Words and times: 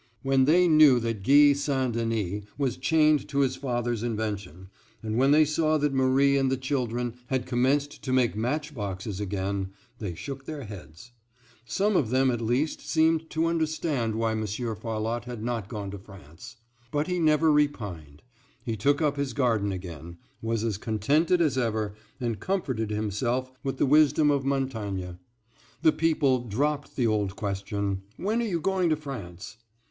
When 0.23 0.45
they 0.45 0.67
knew 0.67 0.99
that 1.01 1.21
Guy 1.21 1.53
St. 1.53 1.93
Denis 1.93 2.45
was 2.57 2.77
chained 2.77 3.27
to 3.29 3.41
his 3.41 3.55
father's 3.55 4.01
invention, 4.01 4.69
and 5.03 5.15
when 5.15 5.29
they 5.29 5.45
saw 5.45 5.77
that 5.77 5.93
Marie 5.93 6.39
and 6.39 6.51
the 6.51 6.57
children 6.57 7.13
had 7.27 7.45
commenced 7.45 8.01
to 8.01 8.11
make 8.11 8.35
match 8.35 8.73
boxes 8.73 9.19
again, 9.19 9.69
they 9.99 10.15
shook 10.15 10.45
their 10.45 10.63
heads. 10.63 11.11
Some 11.65 11.95
of 11.95 12.09
them 12.09 12.31
at 12.31 12.41
least 12.41 12.81
seemed 12.81 13.29
to 13.29 13.45
understand 13.45 14.15
why 14.15 14.33
Monsieur 14.33 14.73
Farlotte 14.73 15.25
had 15.25 15.43
not 15.43 15.69
gone 15.69 15.91
to 15.91 15.99
France. 15.99 16.55
But 16.91 17.05
he 17.05 17.19
never 17.19 17.51
repined. 17.51 18.23
He 18.65 18.75
took 18.75 19.03
up 19.03 19.17
his 19.17 19.33
garden 19.33 19.71
again, 19.71 20.17
was 20.41 20.63
as 20.63 20.79
contented 20.79 21.41
as 21.41 21.59
ever, 21.59 21.93
and 22.19 22.39
comforted 22.39 22.89
himself 22.89 23.51
with 23.63 23.77
the 23.77 23.85
wisdom 23.85 24.31
of 24.31 24.45
Montaigne. 24.45 25.11
The 25.83 25.91
people 25.91 26.39
dropped 26.47 26.95
the 26.95 27.05
old 27.05 27.35
question, 27.35 28.01
"When 28.17 28.41
are 28.41 28.45
you 28.45 28.59
going 28.59 28.89
to 28.89 28.95
France?" 28.95 29.57